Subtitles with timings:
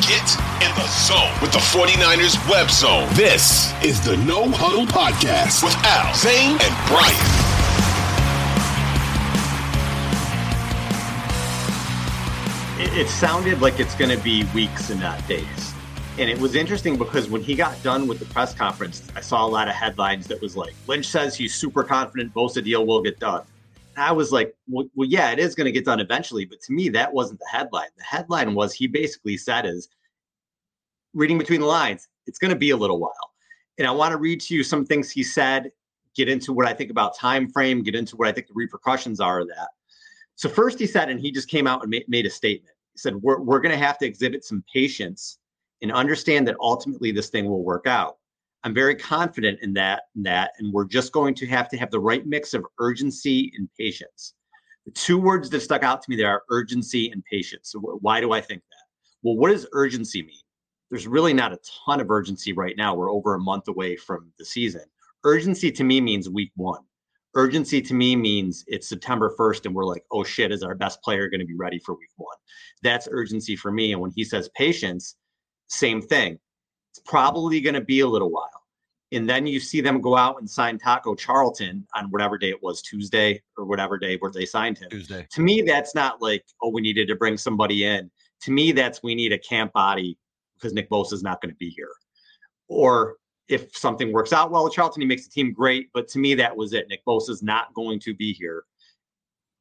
[0.00, 3.08] Get in the zone with the 49ers web zone.
[3.12, 7.42] This is the No Huddle Podcast with Al, Zain, and Brian.
[12.94, 15.74] it, sounded like it's going to be weeks and not days.
[16.18, 19.46] And it was interesting because when he got done with the press conference, I saw
[19.46, 23.02] a lot of headlines that was like, Lynch says he's super confident Bosa deal will
[23.02, 23.42] get done.
[23.96, 26.44] I was like, well, well yeah, it is going to get done eventually.
[26.44, 27.88] But to me, that wasn't the headline.
[27.96, 29.88] The headline was he basically said is,
[31.14, 33.32] reading between the lines, it's going to be a little while.
[33.78, 35.70] And I want to read to you some things he said,
[36.14, 39.20] get into what I think about time frame, get into what I think the repercussions
[39.20, 39.68] are of that.
[40.36, 42.74] So first he said, and he just came out and made a statement.
[42.92, 45.38] He said, we're, we're going to have to exhibit some patience
[45.82, 48.18] and understand that ultimately this thing will work out.
[48.64, 52.00] I'm very confident in that, that, and we're just going to have to have the
[52.00, 54.34] right mix of urgency and patience.
[54.86, 57.70] The two words that stuck out to me there are urgency and patience.
[57.72, 58.84] So why do I think that?
[59.22, 60.42] Well, what does urgency mean?
[60.90, 62.94] There's really not a ton of urgency right now.
[62.94, 64.82] We're over a month away from the season.
[65.24, 66.82] Urgency to me means week one
[67.34, 71.02] urgency to me means it's September 1st and we're like, oh shit, is our best
[71.02, 72.36] player going to be ready for week one?
[72.82, 73.92] That's urgency for me.
[73.92, 75.16] And when he says patience,
[75.68, 76.38] same thing.
[76.92, 78.50] It's probably going to be a little while.
[79.12, 82.62] And then you see them go out and sign Taco Charlton on whatever day it
[82.62, 84.88] was, Tuesday or whatever day where they signed him.
[84.90, 85.26] Tuesday.
[85.32, 88.10] To me, that's not like, oh, we needed to bring somebody in.
[88.42, 90.18] To me, that's we need a camp body
[90.54, 91.92] because Nick Bosa is not going to be here.
[92.68, 93.16] Or
[93.48, 95.90] if something works out well with Charlton, he makes the team great.
[95.92, 96.88] But to me, that was it.
[96.88, 98.64] Nick Bosa is not going to be here.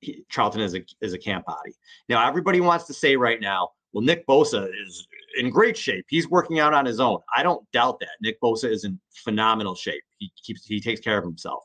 [0.00, 1.74] He, Charlton is a is a camp body.
[2.08, 5.06] Now everybody wants to say right now, well, Nick Bosa is
[5.36, 6.04] in great shape.
[6.08, 7.18] He's working out on his own.
[7.36, 8.10] I don't doubt that.
[8.20, 10.02] Nick Bosa is in phenomenal shape.
[10.18, 11.64] He keeps he takes care of himself,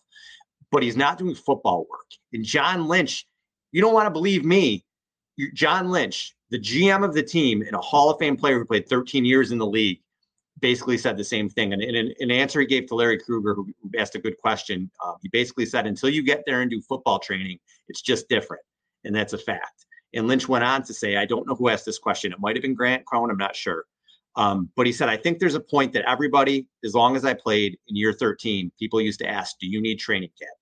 [0.72, 2.08] but he's not doing football work.
[2.34, 3.28] And John Lynch,
[3.72, 4.85] you don't want to believe me.
[5.53, 8.88] John Lynch, the GM of the team and a Hall of Fame player who played
[8.88, 10.00] 13 years in the league,
[10.62, 11.74] basically said the same thing.
[11.74, 15.14] And in an answer he gave to Larry Krueger, who, asked a good question, uh,
[15.22, 17.59] he basically said, until you get there and do football training,
[17.90, 18.64] it's just different.
[19.03, 19.85] And that's a fact.
[20.16, 22.31] And Lynch went on to say, I don't know who asked this question.
[22.31, 23.30] It might have been Grant Crone.
[23.30, 23.86] I'm not sure.
[24.38, 27.34] Um, but he said, I think there's a point that everybody, as long as I
[27.34, 30.58] played in year 13, people used to ask, Do you need training camp?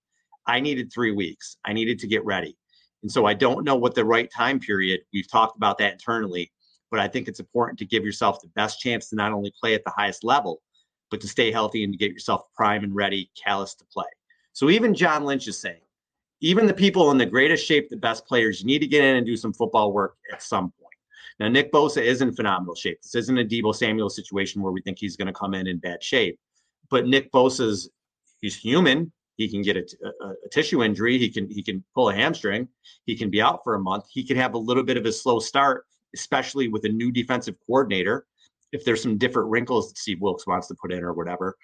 [0.46, 1.58] I needed three weeks.
[1.66, 2.58] I needed to get ready.
[3.02, 6.52] And so I don't know what the right time period, we've talked about that internally
[6.94, 9.74] but I think it's important to give yourself the best chance to not only play
[9.74, 10.62] at the highest level,
[11.10, 14.06] but to stay healthy and to get yourself prime and ready, callous to play.
[14.52, 15.82] So even John Lynch is saying,
[16.44, 19.16] even the people in the greatest shape, the best players, you need to get in
[19.16, 20.94] and do some football work at some point.
[21.40, 23.02] Now, Nick Bosa is in phenomenal shape.
[23.02, 25.80] This isn't a Deebo Samuel situation where we think he's going to come in in
[25.80, 26.40] bad shape.
[26.90, 27.90] But Nick Bosa's,
[28.42, 29.12] he's human.
[29.38, 31.18] He can get a, a, a, tissue injury.
[31.18, 32.68] He can he can pull a hamstring.
[33.08, 34.06] He can be out for a month.
[34.12, 37.56] He can have a little bit of a slow start especially with a new defensive
[37.66, 38.26] coordinator,
[38.72, 41.58] if there's some different wrinkles that Steve Wilks wants to put in or whatever.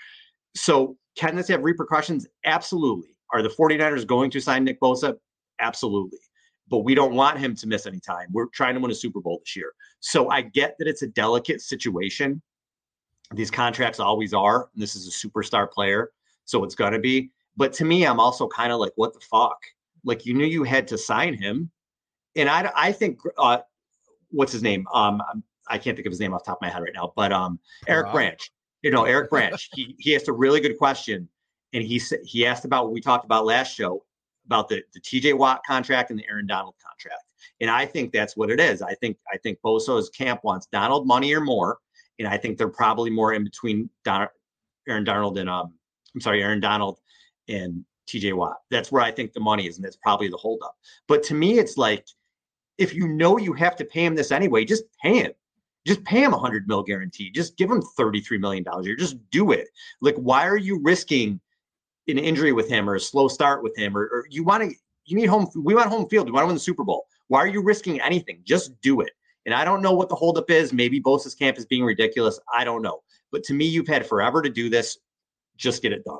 [0.55, 2.27] So, can this have repercussions?
[2.45, 3.15] Absolutely.
[3.31, 5.15] Are the 49ers going to sign Nick Bosa?
[5.59, 6.19] Absolutely.
[6.67, 8.27] But we don't want him to miss any time.
[8.31, 9.73] We're trying to win a Super Bowl this year.
[9.99, 12.41] So, I get that it's a delicate situation.
[13.33, 14.69] These contracts always are.
[14.75, 16.11] this is a superstar player.
[16.45, 17.31] So, it's going to be.
[17.57, 19.57] But to me, I'm also kind of like, what the fuck?
[20.03, 21.71] Like, you knew you had to sign him.
[22.35, 23.59] And I, I think uh,
[24.31, 24.85] what's his name?
[24.93, 25.21] Um,
[25.69, 27.31] I can't think of his name off the top of my head right now, but
[27.31, 28.51] um, Eric Branch.
[28.81, 29.69] You know, Eric Branch.
[29.73, 31.27] he he asked a really good question,
[31.73, 34.03] and he he asked about what we talked about last show
[34.45, 35.33] about the the T.J.
[35.33, 37.23] Watt contract and the Aaron Donald contract.
[37.61, 38.81] And I think that's what it is.
[38.81, 41.77] I think I think Bosa's camp wants Donald money or more,
[42.17, 44.27] and I think they're probably more in between Don,
[44.87, 45.73] Aaron Donald and um,
[46.15, 46.99] I'm sorry, Aaron Donald
[47.47, 48.57] and TJ Watt.
[48.71, 50.75] That's where I think the money is, and that's probably the holdup.
[51.07, 52.07] But to me, it's like
[52.77, 55.31] if you know you have to pay him this anyway, just pay him.
[55.85, 57.29] just pay him a hundred mil guarantee.
[57.29, 58.95] Just give him $33 million a year.
[58.95, 59.67] Just do it.
[60.01, 61.39] Like, why are you risking
[62.17, 63.97] an injury with him or a slow start with him?
[63.97, 64.75] Or, or you want to,
[65.05, 66.27] you need home, we want home field.
[66.27, 67.07] We want to win the Super Bowl.
[67.27, 68.41] Why are you risking anything?
[68.43, 69.11] Just do it.
[69.45, 70.73] And I don't know what the holdup is.
[70.73, 72.39] Maybe Bosa's camp is being ridiculous.
[72.53, 73.01] I don't know.
[73.31, 74.97] But to me, you've had forever to do this.
[75.57, 76.19] Just get it done.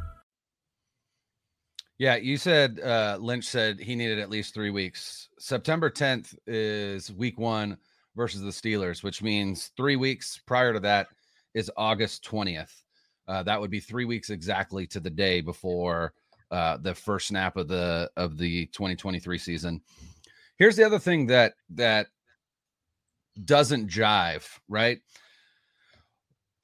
[2.01, 5.29] Yeah, you said uh, Lynch said he needed at least three weeks.
[5.37, 7.77] September 10th is week one
[8.15, 11.09] versus the Steelers, which means three weeks prior to that
[11.53, 12.73] is August 20th.
[13.27, 16.13] Uh, that would be three weeks exactly to the day before
[16.49, 19.79] uh, the first snap of the of the 2023 season.
[20.55, 22.07] Here's the other thing that that
[23.45, 25.01] doesn't jive, right?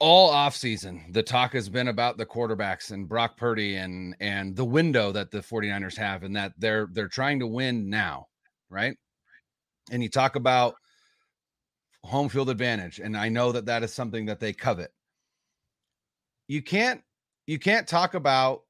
[0.00, 4.64] All offseason, the talk has been about the quarterbacks and Brock Purdy and and the
[4.64, 8.28] window that the 49ers have and that they're they're trying to win now,
[8.70, 8.96] right?
[9.90, 10.76] And you talk about
[12.04, 14.92] home field advantage and I know that that is something that they covet.
[16.46, 17.02] You can't
[17.46, 18.62] you can't talk about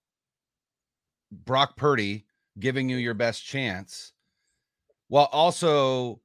[1.30, 2.24] Brock Purdy
[2.58, 4.12] giving you your best chance
[5.08, 6.20] while also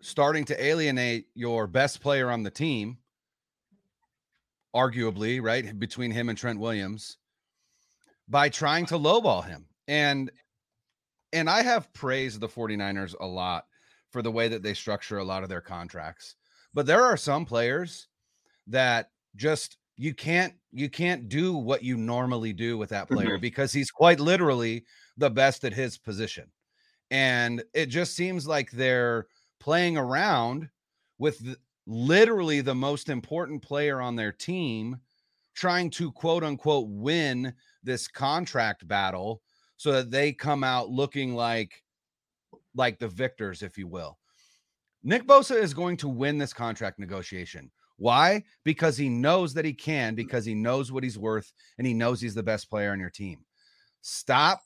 [0.00, 2.98] starting to alienate your best player on the team
[4.74, 7.18] arguably, right, between him and Trent Williams
[8.28, 9.66] by trying to lowball him.
[9.86, 10.30] And
[11.32, 13.66] and I have praised the 49ers a lot
[14.10, 16.36] for the way that they structure a lot of their contracts.
[16.72, 18.08] But there are some players
[18.66, 23.40] that just you can't you can't do what you normally do with that player mm-hmm.
[23.40, 24.84] because he's quite literally
[25.16, 26.50] the best at his position.
[27.10, 29.26] And it just seems like they're
[29.60, 30.68] playing around
[31.18, 31.56] with
[31.88, 34.98] literally the most important player on their team
[35.56, 37.52] trying to quote unquote win
[37.82, 39.40] this contract battle
[39.78, 41.82] so that they come out looking like
[42.74, 44.18] like the victors if you will.
[45.02, 47.70] Nick Bosa is going to win this contract negotiation.
[47.96, 48.44] Why?
[48.64, 52.20] Because he knows that he can because he knows what he's worth and he knows
[52.20, 53.38] he's the best player on your team.
[54.02, 54.60] Stop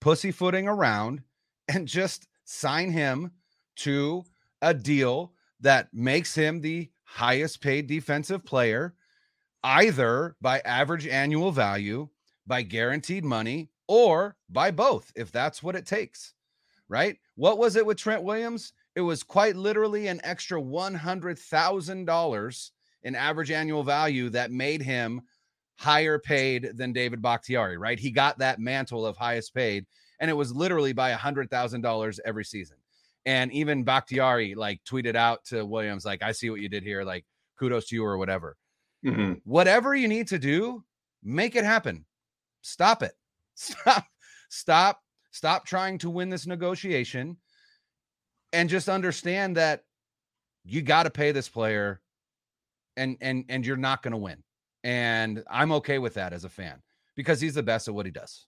[0.00, 1.22] pussyfooting around
[1.66, 3.32] and just sign him
[3.76, 4.22] to
[4.62, 8.94] a deal that makes him the highest paid defensive player,
[9.64, 12.08] either by average annual value,
[12.46, 16.34] by guaranteed money, or by both, if that's what it takes.
[16.88, 17.18] Right?
[17.34, 18.72] What was it with Trent Williams?
[18.94, 22.70] It was quite literally an extra $100,000
[23.02, 25.22] in average annual value that made him
[25.76, 27.98] higher paid than David Bakhtiari, right?
[27.98, 29.86] He got that mantle of highest paid,
[30.18, 32.76] and it was literally by $100,000 every season.
[33.26, 37.04] And even Bakhtiari like tweeted out to Williams, like, I see what you did here.
[37.04, 37.24] Like,
[37.58, 38.56] kudos to you or whatever.
[39.04, 39.34] Mm-hmm.
[39.44, 40.84] Whatever you need to do,
[41.22, 42.04] make it happen.
[42.62, 43.12] Stop it.
[43.54, 44.06] Stop.
[44.48, 45.02] Stop.
[45.30, 47.36] Stop trying to win this negotiation
[48.52, 49.84] and just understand that
[50.64, 52.00] you got to pay this player
[52.96, 54.42] and and and you're not going to win.
[54.84, 56.82] And I'm okay with that as a fan
[57.14, 58.46] because he's the best at what he does.